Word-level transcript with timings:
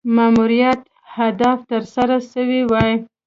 ماموریت 0.15 0.81
اهداف 1.23 1.59
تر 1.69 1.81
سره 1.93 2.15
سوي 2.31 2.61
وای. 2.71 2.93